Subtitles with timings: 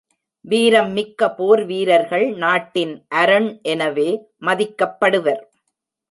[0.45, 4.07] வீரம் மிக்க போர்வீரர்கள் நாட்டின் அரண் எனவே
[4.41, 5.41] மதிக்கப்படுவர்.